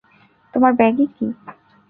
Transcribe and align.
তোমার 0.53 0.71
ব্যাগে 0.79 1.05
কী? 1.15 1.25